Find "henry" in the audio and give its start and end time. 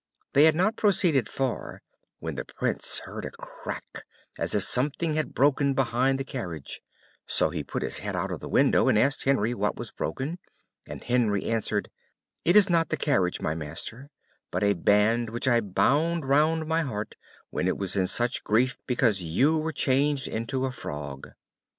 9.25-9.53, 11.03-11.43